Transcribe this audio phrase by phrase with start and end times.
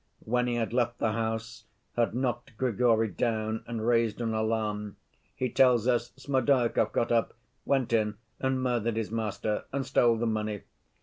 [0.25, 1.65] When he had left the house,
[1.95, 4.95] had knocked Grigory down and raised an alarm,
[5.35, 7.35] he tells us Smerdyakov got up,
[7.65, 10.63] went in and murdered his master and stole the money!